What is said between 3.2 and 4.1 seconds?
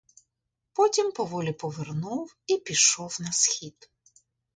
на схід.